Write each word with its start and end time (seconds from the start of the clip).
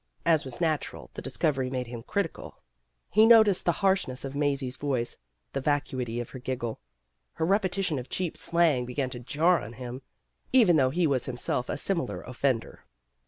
As 0.25 0.43
was 0.45 0.59
natural, 0.59 1.11
the 1.13 1.21
discovery 1.21 1.69
made 1.69 1.85
him 1.85 2.01
critical. 2.01 2.63
He 3.11 3.23
noticed 3.23 3.65
the 3.65 3.71
harshness 3.85 4.25
of 4.25 4.35
Mazie 4.35 4.71
's 4.71 4.75
voice, 4.75 5.17
the 5.53 5.61
vacuity 5.61 6.19
of 6.19 6.31
her 6.31 6.39
giggle. 6.39 6.79
Her 7.33 7.45
repetition 7.45 7.99
of 7.99 8.09
cheap 8.09 8.35
slang 8.35 8.85
began 8.87 9.11
to 9.11 9.19
jar 9.19 9.61
on 9.61 9.73
him, 9.73 10.01
even 10.51 10.75
though 10.77 10.89
he 10.89 11.05
was 11.05 11.25
himself 11.25 11.69
a 11.69 11.77
similar 11.77 12.23
offender. 12.23 12.87